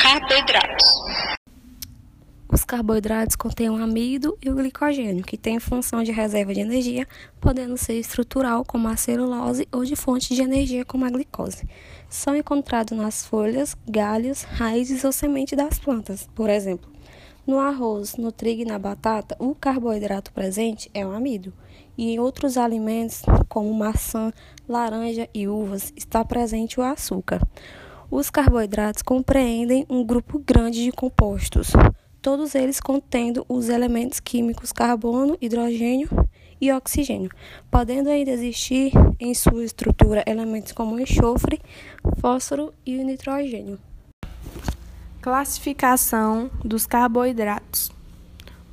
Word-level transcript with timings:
carboidratos. 0.00 0.86
Os 2.50 2.64
carboidratos 2.64 3.36
contêm 3.36 3.68
o 3.68 3.76
amido 3.76 4.38
e 4.42 4.48
o 4.48 4.54
glicogênio, 4.54 5.22
que 5.22 5.36
têm 5.36 5.60
função 5.60 6.02
de 6.02 6.10
reserva 6.10 6.54
de 6.54 6.60
energia, 6.60 7.06
podendo 7.38 7.76
ser 7.76 7.98
estrutural, 7.98 8.64
como 8.64 8.88
a 8.88 8.96
celulose, 8.96 9.68
ou 9.70 9.84
de 9.84 9.94
fonte 9.94 10.34
de 10.34 10.40
energia, 10.40 10.86
como 10.86 11.04
a 11.04 11.10
glicose. 11.10 11.68
São 12.08 12.34
encontrados 12.34 12.96
nas 12.96 13.26
folhas, 13.26 13.76
galhos, 13.86 14.44
raízes 14.44 15.04
ou 15.04 15.12
sementes 15.12 15.56
das 15.56 15.78
plantas. 15.78 16.26
Por 16.34 16.48
exemplo, 16.48 16.90
no 17.46 17.58
arroz, 17.58 18.16
no 18.16 18.32
trigo 18.32 18.62
e 18.62 18.64
na 18.64 18.78
batata, 18.78 19.36
o 19.38 19.54
carboidrato 19.54 20.32
presente 20.32 20.90
é 20.94 21.06
o 21.06 21.12
amido. 21.12 21.52
E 21.96 22.14
em 22.14 22.18
outros 22.18 22.56
alimentos, 22.56 23.20
como 23.50 23.74
maçã, 23.74 24.32
laranja 24.66 25.28
e 25.34 25.46
uvas, 25.46 25.92
está 25.94 26.24
presente 26.24 26.80
o 26.80 26.82
açúcar. 26.82 27.42
Os 28.10 28.30
carboidratos 28.30 29.02
compreendem 29.02 29.86
um 29.88 30.04
grupo 30.04 30.38
grande 30.38 30.84
de 30.84 30.92
compostos 30.92 31.72
todos 32.20 32.54
eles 32.54 32.80
contendo 32.80 33.44
os 33.48 33.68
elementos 33.68 34.20
químicos 34.20 34.72
carbono, 34.72 35.38
hidrogênio 35.40 36.08
e 36.60 36.72
oxigênio, 36.72 37.30
podendo 37.70 38.10
ainda 38.10 38.30
existir 38.30 38.92
em 39.20 39.32
sua 39.34 39.64
estrutura 39.64 40.24
elementos 40.26 40.72
como 40.72 40.98
enxofre, 40.98 41.60
fósforo 42.20 42.74
e 42.84 43.02
nitrogênio. 43.02 43.78
Classificação 45.20 46.50
dos 46.64 46.86
carboidratos. 46.86 47.90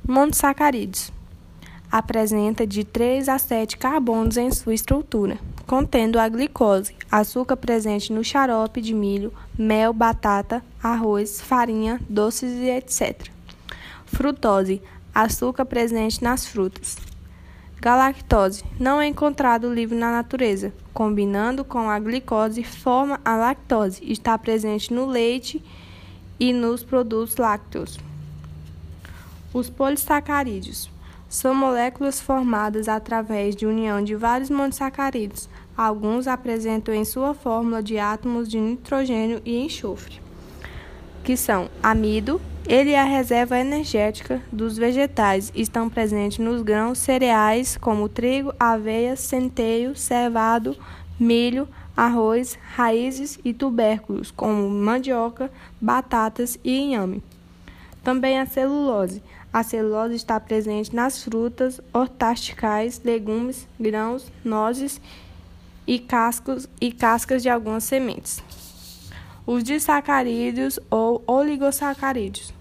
Monossacarídeos. 0.06 1.12
Apresenta 1.90 2.66
de 2.66 2.84
3 2.84 3.28
a 3.28 3.38
7 3.38 3.76
carbonos 3.78 4.36
em 4.36 4.50
sua 4.50 4.74
estrutura, 4.74 5.38
contendo 5.66 6.18
a 6.18 6.28
glicose, 6.28 6.94
açúcar 7.10 7.56
presente 7.56 8.12
no 8.12 8.22
xarope 8.22 8.80
de 8.80 8.94
milho, 8.94 9.32
mel, 9.58 9.92
batata, 9.92 10.64
arroz, 10.80 11.40
farinha, 11.40 12.00
doces 12.08 12.52
e 12.52 12.70
etc. 12.70 13.28
Frutose, 14.06 14.80
açúcar 15.12 15.64
presente 15.64 16.22
nas 16.22 16.46
frutas. 16.46 16.96
Galactose, 17.80 18.64
não 18.80 19.00
é 19.00 19.06
encontrado 19.06 19.72
livre 19.72 19.96
na 19.96 20.10
natureza. 20.10 20.72
Combinando 20.94 21.64
com 21.64 21.90
a 21.90 21.98
glicose, 21.98 22.64
forma 22.64 23.20
a 23.24 23.36
lactose. 23.36 24.00
Está 24.10 24.38
presente 24.38 24.94
no 24.94 25.04
leite 25.04 25.62
e 26.40 26.52
nos 26.52 26.82
produtos 26.82 27.36
lácteos. 27.36 27.98
Os 29.52 29.68
polissacarídeos 29.68 30.90
são 31.36 31.54
moléculas 31.54 32.18
formadas 32.18 32.88
através 32.88 33.54
de 33.54 33.66
união 33.66 34.02
de 34.02 34.14
vários 34.14 34.48
monossacarídeos. 34.48 35.50
Alguns 35.76 36.26
apresentam 36.26 36.94
em 36.94 37.04
sua 37.04 37.34
fórmula 37.34 37.82
de 37.82 37.98
átomos 37.98 38.48
de 38.48 38.58
nitrogênio 38.58 39.42
e 39.44 39.58
enxofre, 39.58 40.18
que 41.22 41.36
são 41.36 41.68
amido, 41.82 42.40
ele 42.66 42.92
é 42.92 42.98
a 42.98 43.04
reserva 43.04 43.58
energética 43.58 44.40
dos 44.50 44.78
vegetais. 44.78 45.52
Estão 45.54 45.90
presentes 45.90 46.38
nos 46.38 46.62
grãos 46.62 46.96
cereais 46.96 47.76
como 47.76 48.08
trigo, 48.08 48.54
aveia, 48.58 49.14
centeio, 49.14 49.94
cevado, 49.94 50.74
milho, 51.20 51.68
arroz, 51.94 52.58
raízes 52.74 53.38
e 53.44 53.52
tubérculos 53.52 54.30
como 54.30 54.70
mandioca, 54.70 55.50
batatas 55.78 56.58
e 56.64 56.78
inhame. 56.78 57.22
Também 58.06 58.38
a 58.38 58.46
celulose. 58.46 59.20
A 59.52 59.64
celulose 59.64 60.14
está 60.14 60.38
presente 60.38 60.94
nas 60.94 61.24
frutas, 61.24 61.80
hortasticais, 61.92 63.00
legumes, 63.04 63.66
grãos, 63.80 64.30
nozes 64.44 65.00
e 65.84 65.98
cascos 65.98 66.68
e 66.80 66.92
cascas 66.92 67.42
de 67.42 67.48
algumas 67.48 67.82
sementes. 67.82 68.40
Os 69.44 69.64
disacarídeos 69.64 70.78
ou 70.88 71.20
oligosacarídeos 71.26 72.54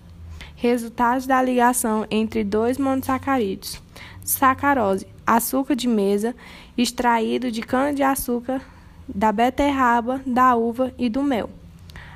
resultados 0.55 1.27
da 1.27 1.39
ligação 1.43 2.07
entre 2.09 2.43
dois 2.43 2.79
monossacarídeos. 2.79 3.79
Sacarose, 4.23 5.05
açúcar 5.27 5.75
de 5.75 5.87
mesa, 5.87 6.35
extraído 6.75 7.51
de 7.51 7.61
cana-de-açúcar, 7.61 8.63
da 9.07 9.31
beterraba, 9.31 10.19
da 10.25 10.55
uva 10.55 10.91
e 10.97 11.07
do 11.07 11.21
mel. 11.21 11.51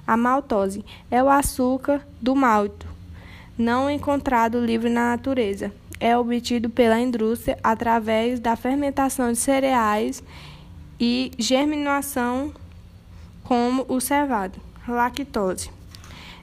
A 0.07 0.18
maltose 0.18 0.84
é 1.12 1.22
o 1.22 1.29
açúcar 1.29 2.01
do 2.19 2.35
malto, 2.35 2.88
não 3.59 3.90
encontrado 3.90 4.66
livre 4.66 4.90
na 4.90 5.12
natureza. 5.12 5.72
É 6.00 6.18
obtido 6.18 6.70
pela 6.70 7.00
indústria 7.00 7.59
através 7.62 8.40
da 8.40 8.56
fermentação 8.56 9.34
de 9.34 9.38
cereais 9.38 10.24
e 10.97 11.30
germinação, 11.38 12.53
como 13.44 13.86
o 13.90 14.00
cevado. 14.00 14.59
Lactose 14.88 15.69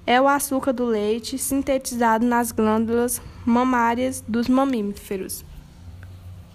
é 0.07 0.21
o 0.21 0.29
açúcar 0.29 0.73
do 0.73 0.85
leite 0.85 1.37
sintetizado 1.37 2.25
nas 2.25 2.53
glândulas 2.53 3.21
mamárias 3.45 4.23
dos 4.29 4.47
mamíferos. 4.47 5.45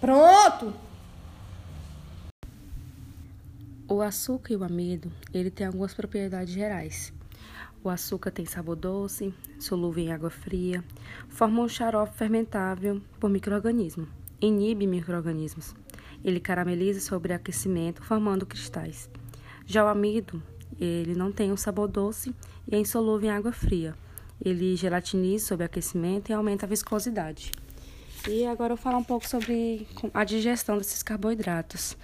Pronto! 0.00 0.72
O 3.86 4.00
açúcar 4.00 4.54
e 4.54 4.56
o 4.56 4.64
amido, 4.64 5.12
ele 5.34 5.50
tem 5.50 5.66
algumas 5.66 5.92
propriedades 5.92 6.54
gerais. 6.54 7.12
O 7.84 7.88
açúcar 7.88 8.30
tem 8.30 8.46
sabor 8.46 8.76
doce, 8.76 9.34
solúvel 9.58 10.04
em 10.04 10.12
água 10.12 10.30
fria, 10.30 10.84
forma 11.28 11.62
um 11.62 11.68
xarope 11.68 12.16
fermentável 12.16 13.02
por 13.18 13.28
microorganismo, 13.28 14.06
inibe 14.40 14.86
microorganismos. 14.86 15.74
Ele 16.24 16.38
carameliza 16.38 17.00
sobre 17.00 17.32
aquecimento, 17.32 18.00
formando 18.00 18.46
cristais. 18.46 19.10
Já 19.66 19.84
o 19.84 19.88
amido, 19.88 20.40
ele 20.78 21.16
não 21.16 21.32
tem 21.32 21.50
um 21.50 21.56
sabor 21.56 21.88
doce 21.88 22.32
e 22.68 22.76
é 22.76 22.78
insolúvel 22.78 23.28
em 23.28 23.32
água 23.32 23.50
fria. 23.50 23.96
Ele 24.40 24.76
gelatiniza 24.76 25.46
sob 25.46 25.64
aquecimento 25.64 26.30
e 26.30 26.32
aumenta 26.32 26.66
a 26.66 26.68
viscosidade. 26.68 27.50
E 28.28 28.46
agora 28.46 28.72
eu 28.72 28.76
vou 28.76 28.82
falar 28.82 28.98
um 28.98 29.04
pouco 29.04 29.28
sobre 29.28 29.86
a 30.14 30.22
digestão 30.22 30.78
desses 30.78 31.02
carboidratos. 31.02 31.96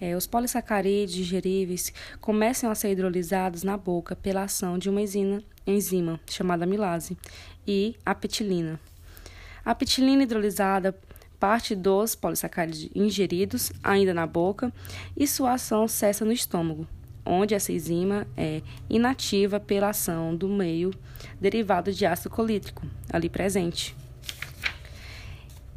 É, 0.00 0.16
os 0.16 0.24
polissacarídeos 0.24 1.12
digeríveis 1.12 1.92
começam 2.20 2.70
a 2.70 2.74
ser 2.76 2.92
hidrolisados 2.92 3.64
na 3.64 3.76
boca 3.76 4.14
pela 4.14 4.44
ação 4.44 4.78
de 4.78 4.88
uma 4.88 5.02
enzima, 5.02 5.42
enzima 5.66 6.20
chamada 6.30 6.62
amilase 6.62 7.18
e 7.66 7.96
a 8.06 8.14
petilina. 8.14 8.78
A 9.64 9.74
petilina 9.74 10.22
hidrolisada 10.22 10.96
parte 11.40 11.74
dos 11.74 12.14
polissacarídeos 12.14 12.90
ingeridos 12.94 13.72
ainda 13.82 14.14
na 14.14 14.28
boca 14.28 14.72
e 15.16 15.26
sua 15.26 15.54
ação 15.54 15.88
cessa 15.88 16.24
no 16.24 16.32
estômago, 16.32 16.86
onde 17.26 17.52
essa 17.52 17.72
enzima 17.72 18.28
é 18.36 18.62
inativa 18.88 19.58
pela 19.58 19.88
ação 19.88 20.36
do 20.36 20.48
meio 20.48 20.92
derivado 21.40 21.92
de 21.92 22.06
ácido 22.06 22.30
colítrico 22.30 22.86
ali 23.12 23.28
presente. 23.28 24.03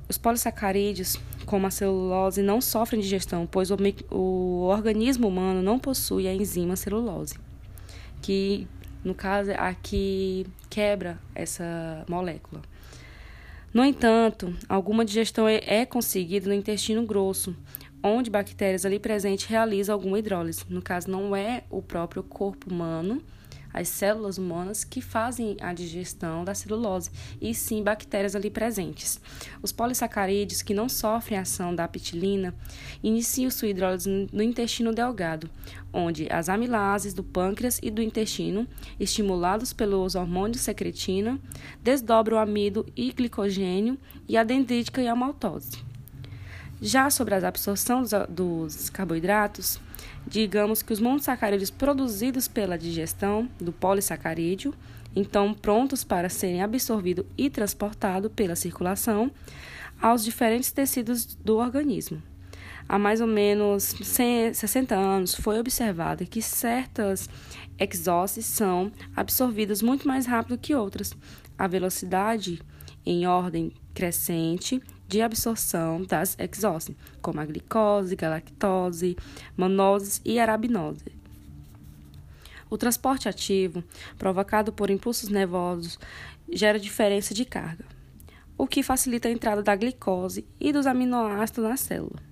Os 0.09 0.17
polissacarídeos, 0.17 1.19
como 1.45 1.67
a 1.67 1.71
celulose, 1.71 2.41
não 2.41 2.61
sofrem 2.61 3.01
digestão, 3.01 3.45
pois 3.45 3.69
o, 3.71 3.77
o 4.09 4.67
organismo 4.67 5.27
humano 5.27 5.61
não 5.61 5.77
possui 5.77 6.27
a 6.27 6.33
enzima 6.33 6.75
celulose, 6.75 7.37
que 8.21 8.67
no 9.03 9.13
caso 9.13 9.51
é 9.51 9.55
a 9.59 9.73
que 9.73 10.45
quebra 10.69 11.19
essa 11.35 12.05
molécula. 12.07 12.61
No 13.73 13.83
entanto, 13.83 14.55
alguma 14.67 15.03
digestão 15.03 15.47
é, 15.47 15.61
é 15.65 15.85
conseguida 15.85 16.47
no 16.47 16.53
intestino 16.53 17.05
grosso, 17.05 17.55
onde 18.01 18.29
bactérias 18.29 18.85
ali 18.85 18.99
presentes 18.99 19.45
realizam 19.45 19.93
alguma 19.93 20.19
hidrólise. 20.19 20.63
No 20.69 20.81
caso, 20.81 21.09
não 21.09 21.35
é 21.35 21.63
o 21.69 21.81
próprio 21.81 22.23
corpo 22.23 22.71
humano, 22.71 23.21
as 23.77 23.89
células 23.89 24.37
humanas 24.37 24.83
que 24.83 25.01
fazem 25.01 25.55
a 25.61 25.71
digestão 25.73 26.43
da 26.43 26.55
celulose, 26.55 27.11
e 27.39 27.53
sim 27.53 27.83
bactérias 27.83 28.35
ali 28.35 28.49
presentes. 28.49 29.21
Os 29.61 29.71
polissacarídeos 29.71 30.61
que 30.61 30.73
não 30.73 30.89
sofrem 30.89 31.37
a 31.37 31.41
ação 31.41 31.75
da 31.75 31.87
petilina 31.87 32.55
iniciam 33.03 33.51
sua 33.51 33.67
hidrólise 33.67 34.27
no 34.31 34.41
intestino 34.41 34.91
delgado, 34.91 35.49
onde 35.93 36.27
as 36.31 36.49
amilases 36.49 37.13
do 37.13 37.23
pâncreas 37.23 37.79
e 37.83 37.91
do 37.91 38.01
intestino, 38.01 38.67
estimulados 38.99 39.73
pelos 39.73 40.15
hormônios 40.15 40.61
secretina, 40.61 41.39
desdobram 41.81 42.37
o 42.37 42.39
amido 42.39 42.85
e 42.95 43.11
glicogênio 43.11 43.97
e 44.27 44.35
a 44.35 44.43
dendrítica 44.43 45.01
e 45.01 45.07
a 45.07 45.15
maltose. 45.15 45.96
Já 46.81 47.09
sobre 47.09 47.33
a 47.33 47.47
absorção 47.47 48.03
dos, 48.29 48.89
carboidratos, 48.89 49.79
digamos 50.27 50.83
que 50.83 50.93
os 50.93 50.99
monossacarídeos 50.99 51.71
produzidos 51.71 52.47
pela 52.47 52.77
digestão 52.77 53.49
do 53.59 53.71
polissacarídeo, 53.71 54.73
então 55.15 55.53
prontos 55.55 56.03
para 56.03 56.29
serem 56.29 56.61
absorvidos 56.61 57.25
e 57.35 57.49
transportados 57.49 58.31
pela 58.35 58.55
circulação 58.55 59.31
aos 59.99 60.23
diferentes 60.23 60.71
tecidos 60.71 61.25
do 61.25 61.57
organismo. 61.57 62.21
Há 62.87 62.99
mais 62.99 63.21
ou 63.21 63.27
menos 63.27 63.95
60 64.53 64.95
anos 64.95 65.33
foi 65.33 65.59
observado 65.59 66.25
que 66.25 66.41
certas 66.41 67.27
exoses 67.77 68.45
são 68.45 68.91
absorvidas 69.15 69.81
muito 69.81 70.07
mais 70.07 70.25
rápido 70.25 70.57
que 70.57 70.75
outras. 70.75 71.13
A 71.57 71.67
velocidade 71.67 72.61
em 73.05 73.25
ordem 73.25 73.73
crescente 73.93 74.81
de 75.07 75.21
absorção 75.21 76.03
das 76.03 76.35
exoses, 76.37 76.95
como 77.21 77.39
a 77.39 77.45
glicose, 77.45 78.15
galactose, 78.15 79.17
manose 79.55 80.21
e 80.25 80.39
arabinose. 80.39 81.17
O 82.69 82.77
transporte 82.77 83.29
ativo, 83.29 83.83
provocado 84.17 84.73
por 84.73 84.89
impulsos 84.89 85.29
nervosos, 85.29 85.97
gera 86.51 86.79
diferença 86.79 87.33
de 87.33 87.45
carga, 87.45 87.85
o 88.57 88.67
que 88.67 88.83
facilita 88.83 89.29
a 89.29 89.31
entrada 89.31 89.63
da 89.63 89.75
glicose 89.75 90.45
e 90.59 90.73
dos 90.73 90.85
aminoácidos 90.85 91.63
na 91.63 91.77
célula. 91.77 92.27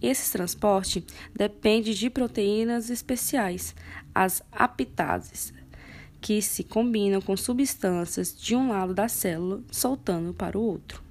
Esse 0.00 0.30
transporte 0.32 1.04
depende 1.34 1.94
de 1.94 2.10
proteínas 2.10 2.90
especiais, 2.90 3.74
as 4.14 4.42
apitases, 4.52 5.52
que 6.20 6.40
se 6.40 6.62
combinam 6.64 7.20
com 7.20 7.36
substâncias 7.36 8.34
de 8.38 8.54
um 8.54 8.70
lado 8.70 8.94
da 8.94 9.08
célula, 9.08 9.62
soltando 9.70 10.32
para 10.32 10.58
o 10.58 10.62
outro. 10.62 11.03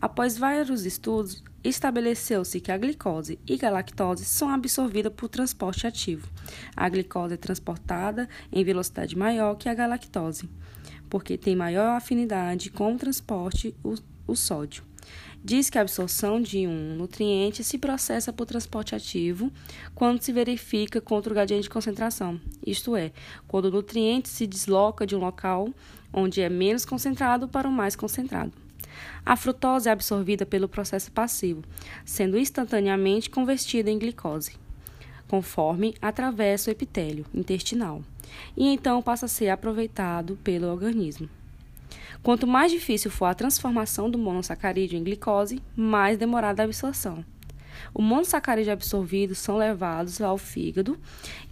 Após 0.00 0.36
vários 0.36 0.84
estudos, 0.84 1.42
estabeleceu-se 1.64 2.60
que 2.60 2.70
a 2.70 2.76
glicose 2.76 3.38
e 3.46 3.64
a 3.64 3.70
lactose 3.70 4.24
são 4.24 4.50
absorvidas 4.50 5.12
por 5.16 5.28
transporte 5.28 5.86
ativo. 5.86 6.28
A 6.76 6.88
glicose 6.88 7.34
é 7.34 7.36
transportada 7.36 8.28
em 8.52 8.62
velocidade 8.62 9.16
maior 9.16 9.54
que 9.54 9.68
a 9.68 9.74
galactose, 9.74 10.48
porque 11.08 11.38
tem 11.38 11.56
maior 11.56 11.96
afinidade 11.96 12.70
com 12.70 12.94
o 12.94 12.98
transporte 12.98 13.74
o, 13.82 13.94
o 14.26 14.36
sódio. 14.36 14.84
Diz 15.42 15.70
que 15.70 15.78
a 15.78 15.82
absorção 15.82 16.42
de 16.42 16.66
um 16.66 16.96
nutriente 16.96 17.62
se 17.62 17.78
processa 17.78 18.32
por 18.32 18.46
transporte 18.46 18.94
ativo 18.94 19.50
quando 19.94 20.20
se 20.20 20.32
verifica 20.32 21.00
contra 21.00 21.30
o 21.30 21.34
gradiente 21.34 21.64
de 21.64 21.70
concentração, 21.70 22.40
isto 22.66 22.96
é, 22.96 23.12
quando 23.46 23.66
o 23.66 23.70
nutriente 23.70 24.28
se 24.28 24.46
desloca 24.46 25.06
de 25.06 25.14
um 25.14 25.20
local 25.20 25.68
onde 26.12 26.40
é 26.40 26.48
menos 26.48 26.84
concentrado 26.84 27.48
para 27.48 27.68
o 27.68 27.72
mais 27.72 27.94
concentrado. 27.94 28.65
A 29.24 29.36
frutose 29.36 29.88
é 29.88 29.92
absorvida 29.92 30.46
pelo 30.46 30.68
processo 30.68 31.10
passivo, 31.10 31.62
sendo 32.04 32.38
instantaneamente 32.38 33.30
convertida 33.30 33.90
em 33.90 33.98
glicose, 33.98 34.56
conforme 35.28 35.94
atravessa 36.00 36.70
o 36.70 36.72
epitélio 36.72 37.26
intestinal, 37.34 38.02
e 38.56 38.66
então 38.68 39.02
passa 39.02 39.26
a 39.26 39.28
ser 39.28 39.48
aproveitado 39.48 40.38
pelo 40.42 40.68
organismo. 40.68 41.28
Quanto 42.22 42.46
mais 42.46 42.72
difícil 42.72 43.10
for 43.10 43.26
a 43.26 43.34
transformação 43.34 44.10
do 44.10 44.18
monossacarídeo 44.18 44.98
em 44.98 45.04
glicose, 45.04 45.62
mais 45.76 46.18
demorada 46.18 46.62
a 46.62 46.64
absorção. 46.64 47.24
O 47.92 48.02
monossacarídeo 48.02 48.72
absorvido 48.72 49.34
são 49.34 49.56
levados 49.56 50.20
ao 50.20 50.38
fígado 50.38 50.98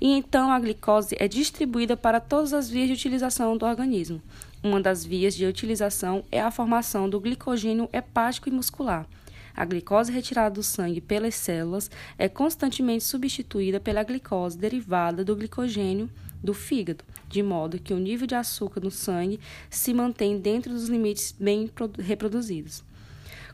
e 0.00 0.10
então 0.12 0.50
a 0.50 0.58
glicose 0.58 1.14
é 1.18 1.28
distribuída 1.28 1.96
para 1.96 2.20
todas 2.20 2.52
as 2.52 2.68
vias 2.68 2.88
de 2.88 2.94
utilização 2.94 3.56
do 3.56 3.66
organismo, 3.66 4.20
uma 4.64 4.80
das 4.80 5.04
vias 5.04 5.34
de 5.34 5.44
utilização 5.44 6.24
é 6.32 6.40
a 6.40 6.50
formação 6.50 7.06
do 7.08 7.20
glicogênio 7.20 7.86
hepático 7.92 8.48
e 8.48 8.52
muscular. 8.52 9.06
A 9.54 9.62
glicose 9.62 10.10
retirada 10.10 10.54
do 10.54 10.62
sangue 10.62 11.02
pelas 11.02 11.34
células 11.34 11.90
é 12.16 12.30
constantemente 12.30 13.04
substituída 13.04 13.78
pela 13.78 14.02
glicose 14.02 14.56
derivada 14.56 15.22
do 15.22 15.36
glicogênio 15.36 16.08
do 16.42 16.54
fígado, 16.54 17.04
de 17.28 17.42
modo 17.42 17.78
que 17.78 17.92
o 17.92 17.98
nível 17.98 18.26
de 18.26 18.34
açúcar 18.34 18.80
no 18.80 18.90
sangue 18.90 19.38
se 19.68 19.92
mantém 19.92 20.38
dentro 20.38 20.72
dos 20.72 20.88
limites 20.88 21.34
bem 21.38 21.70
reproduzidos. 21.98 22.82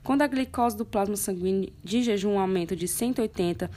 Quando 0.04 0.22
a 0.22 0.28
glicose 0.28 0.76
do 0.76 0.86
plasma 0.86 1.16
sanguíneo 1.16 1.72
de 1.82 2.02
jejum 2.02 2.38
aumenta 2.38 2.76
de 2.76 2.86
180 2.86 3.68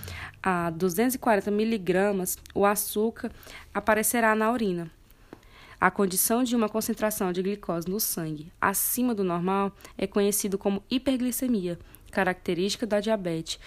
a 0.42 0.70
240 0.70 1.50
miligramas, 1.50 2.38
o 2.54 2.64
açúcar 2.64 3.32
aparecerá 3.74 4.36
na 4.36 4.52
urina. 4.52 4.90
A 5.84 5.92
condição 5.92 6.46
de 6.46 6.56
uma 6.56 6.70
concentração 6.70 7.34
de 7.34 7.44
glicose 7.44 7.90
no 7.90 8.00
sangue 8.00 8.54
acima 8.62 9.14
do 9.14 9.22
normal 9.22 9.76
é 9.98 10.08
conhecido 10.08 10.58
como 10.58 10.82
hiperglicemia, 10.90 11.78
característica 12.10 12.88
da 12.88 13.02
diabetes, 13.02 13.60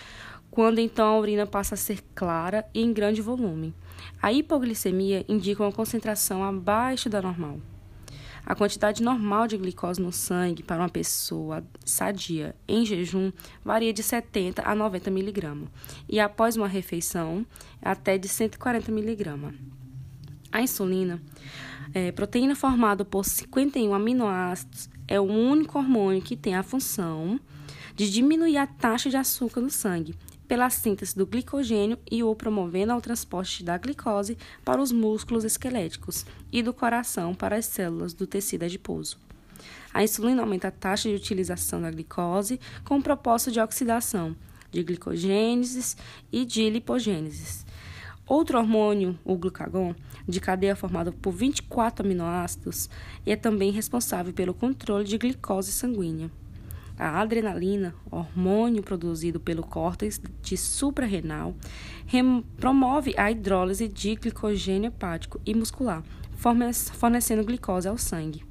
quando 0.50 0.78
então 0.78 1.06
a 1.06 1.18
urina 1.18 1.46
passa 1.46 1.74
a 1.74 1.76
ser 1.76 2.02
clara 2.14 2.66
e 2.72 2.80
em 2.80 2.90
grande 2.90 3.20
volume. 3.20 3.74
A 4.22 4.32
hipoglicemia 4.32 5.26
indica 5.28 5.62
uma 5.62 5.70
concentração 5.70 6.42
abaixo 6.42 7.10
da 7.10 7.20
normal. 7.20 7.60
A 8.46 8.54
quantidade 8.54 9.02
normal 9.02 9.46
de 9.46 9.58
glicose 9.58 10.00
no 10.00 10.10
sangue 10.10 10.62
para 10.62 10.80
uma 10.80 10.88
pessoa 10.88 11.62
sadia 11.84 12.56
em 12.66 12.86
jejum 12.86 13.30
varia 13.62 13.92
de 13.92 14.02
70 14.02 14.62
a 14.66 14.74
90 14.74 15.10
mg 15.10 15.68
e 16.08 16.18
após 16.18 16.56
uma 16.56 16.66
refeição 16.66 17.44
até 17.82 18.16
de 18.16 18.26
140 18.26 18.90
mg. 18.90 19.85
A 20.52 20.62
insulina 20.62 21.20
é, 21.92 22.12
proteína 22.12 22.54
formada 22.54 23.04
por 23.04 23.24
51 23.24 23.92
aminoácidos 23.94 24.88
é 25.08 25.20
o 25.20 25.24
único 25.24 25.78
hormônio 25.78 26.22
que 26.22 26.36
tem 26.36 26.54
a 26.54 26.62
função 26.62 27.38
de 27.94 28.10
diminuir 28.10 28.58
a 28.58 28.66
taxa 28.66 29.08
de 29.08 29.16
açúcar 29.16 29.60
no 29.60 29.70
sangue 29.70 30.14
pela 30.46 30.70
síntese 30.70 31.16
do 31.16 31.26
glicogênio 31.26 31.98
e 32.10 32.22
o 32.22 32.34
promovendo 32.34 32.92
ao 32.92 33.00
transporte 33.00 33.64
da 33.64 33.76
glicose 33.76 34.38
para 34.64 34.80
os 34.80 34.92
músculos 34.92 35.44
esqueléticos 35.44 36.24
e 36.52 36.62
do 36.62 36.72
coração 36.72 37.34
para 37.34 37.56
as 37.56 37.66
células 37.66 38.12
do 38.14 38.26
tecido 38.26 38.64
adiposo. 38.64 39.18
A 39.92 40.04
insulina 40.04 40.42
aumenta 40.42 40.68
a 40.68 40.70
taxa 40.70 41.08
de 41.08 41.16
utilização 41.16 41.80
da 41.80 41.90
glicose 41.90 42.60
com 42.84 42.98
o 42.98 43.02
propósito 43.02 43.52
de 43.52 43.60
oxidação, 43.60 44.36
de 44.70 44.82
glicogênese 44.82 45.96
e 46.30 46.44
de 46.44 46.68
lipogênese. 46.68 47.65
Outro 48.28 48.58
hormônio, 48.58 49.16
o 49.24 49.36
glucagon, 49.36 49.94
de 50.26 50.40
cadeia 50.40 50.74
formada 50.74 51.12
por 51.12 51.30
24 51.30 52.04
aminoácidos, 52.04 52.90
é 53.24 53.36
também 53.36 53.70
responsável 53.70 54.32
pelo 54.32 54.52
controle 54.52 55.04
de 55.04 55.16
glicose 55.16 55.70
sanguínea. 55.70 56.28
A 56.98 57.20
adrenalina, 57.20 57.94
hormônio 58.10 58.82
produzido 58.82 59.38
pelo 59.38 59.62
córtex 59.62 60.20
de 60.42 60.56
suprarrenal, 60.56 61.54
promove 62.58 63.14
a 63.16 63.30
hidrólise 63.30 63.86
de 63.86 64.16
glicogênio 64.16 64.88
hepático 64.88 65.40
e 65.46 65.54
muscular, 65.54 66.02
fornecendo 66.34 67.44
glicose 67.44 67.86
ao 67.86 67.96
sangue. 67.96 68.44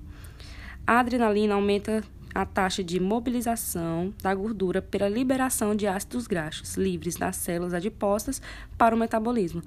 A 0.88 1.00
adrenalina 1.00 1.56
aumenta 1.56 2.02
a 2.36 2.46
taxa 2.46 2.84
de 2.84 3.00
mobilização 3.00 4.14
da 4.22 4.36
gordura 4.36 4.82
pela 4.82 5.08
liberação 5.08 5.74
de 5.74 5.88
ácidos 5.88 6.28
graxos 6.28 6.76
livres 6.76 7.16
das 7.16 7.38
células 7.38 7.74
adiposas 7.74 8.42
para 8.78 8.94
o 8.94 9.00
metabolismo. 9.00 9.64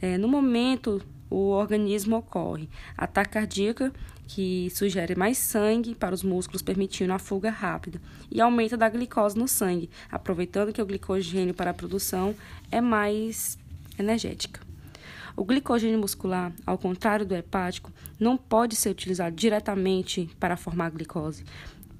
É, 0.00 0.16
no 0.16 0.26
momento, 0.26 1.02
o 1.28 1.50
organismo 1.50 2.16
ocorre 2.16 2.70
ataque 2.96 3.32
cardíaco, 3.32 3.90
que 4.26 4.70
sugere 4.70 5.14
mais 5.14 5.36
sangue 5.36 5.94
para 5.94 6.14
os 6.14 6.22
músculos, 6.22 6.62
permitindo 6.62 7.12
a 7.12 7.18
fuga 7.18 7.50
rápida, 7.50 8.00
e 8.30 8.40
aumento 8.40 8.78
da 8.78 8.88
glicose 8.88 9.36
no 9.38 9.46
sangue, 9.46 9.90
aproveitando 10.10 10.72
que 10.72 10.80
o 10.80 10.86
glicogênio 10.86 11.52
para 11.52 11.72
a 11.72 11.74
produção 11.74 12.34
é 12.70 12.80
mais 12.80 13.58
energética. 13.98 14.60
O 15.36 15.44
glicogênio 15.44 15.98
muscular, 15.98 16.52
ao 16.66 16.78
contrário 16.78 17.24
do 17.24 17.34
hepático, 17.34 17.90
não 18.18 18.36
pode 18.36 18.76
ser 18.76 18.90
utilizado 18.90 19.34
diretamente 19.34 20.30
para 20.38 20.56
formar 20.56 20.90
glicose, 20.90 21.44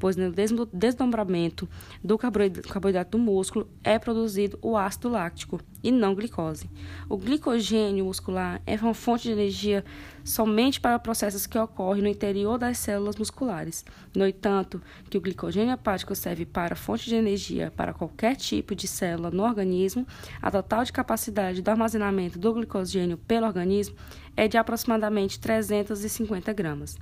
pois 0.03 0.17
no 0.17 0.33
desdobramento 0.73 1.69
do 2.03 2.19
carboidrato 2.19 3.17
do 3.17 3.23
músculo 3.23 3.69
é 3.85 4.01
produzido 4.01 4.59
o 4.61 4.77
ácido 4.77 5.09
láctico 5.09 5.61
e 5.81 5.93
não 5.93 6.13
glicose. 6.13 6.69
O 7.09 7.17
glicogênio 7.17 8.07
muscular 8.07 8.61
é 8.67 8.75
uma 8.75 8.95
fonte 8.95 9.23
de 9.23 9.31
energia 9.31 9.85
somente 10.25 10.81
para 10.81 10.99
processos 10.99 11.47
que 11.47 11.57
ocorrem 11.57 12.03
no 12.03 12.09
interior 12.09 12.59
das 12.59 12.79
células 12.79 13.15
musculares. 13.15 13.85
No 14.13 14.27
entanto, 14.27 14.83
que 15.09 15.17
o 15.17 15.21
glicogênio 15.21 15.73
hepático 15.73 16.17
serve 16.17 16.47
para 16.47 16.75
fonte 16.75 17.09
de 17.09 17.15
energia 17.15 17.73
para 17.77 17.95
qualquer 17.95 18.35
tipo 18.35 18.75
de 18.75 18.89
célula 18.89 19.31
no 19.31 19.45
organismo, 19.45 20.05
a 20.41 20.51
total 20.51 20.83
de 20.83 20.93
capacidade 20.93 21.63
do 21.63 21.69
armazenamento 21.69 22.41
do 22.41 22.53
glicogênio 22.53 23.19
pelo 23.19 23.47
organismo 23.47 23.95
é 24.37 24.49
de 24.49 24.59
aproximadamente 24.59 25.39
350 25.39 26.53
gramas, 26.53 26.99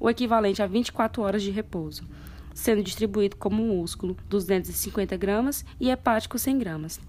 o 0.00 0.10
equivalente 0.10 0.60
a 0.60 0.66
24 0.66 1.22
horas 1.22 1.42
de 1.42 1.52
repouso 1.52 2.02
sendo 2.54 2.82
distribuído 2.82 3.36
como 3.36 3.62
músculo 3.62 4.16
250 4.28 5.16
gramas 5.16 5.64
e 5.78 5.90
hepático 5.90 6.38
100 6.38 6.58
gramas. 6.58 7.00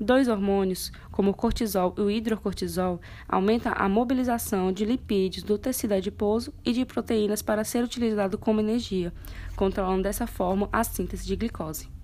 Dois 0.00 0.28
hormônios, 0.28 0.90
como 1.10 1.30
o 1.30 1.34
cortisol 1.34 1.94
e 1.98 2.00
o 2.00 2.10
hidrocortisol, 2.10 3.00
aumentam 3.28 3.74
a 3.76 3.86
mobilização 3.86 4.72
de 4.72 4.86
lipídios 4.86 5.44
do 5.44 5.58
tecido 5.58 5.92
adiposo 5.92 6.54
e 6.64 6.72
de 6.72 6.86
proteínas 6.86 7.42
para 7.42 7.64
ser 7.64 7.84
utilizado 7.84 8.38
como 8.38 8.60
energia, 8.60 9.12
controlando 9.54 10.04
dessa 10.04 10.26
forma 10.26 10.70
a 10.72 10.82
síntese 10.82 11.26
de 11.26 11.36
glicose. 11.36 11.99